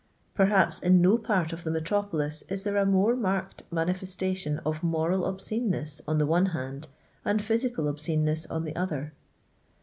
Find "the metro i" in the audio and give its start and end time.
1.63-2.05